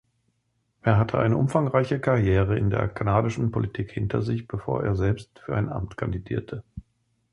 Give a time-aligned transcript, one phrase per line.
[0.81, 5.55] Er hatte eine umfangreiche Karriere in der kanadischen Politik hinter sich, bevor er selbst für
[5.55, 6.63] ein Amt kandidierte.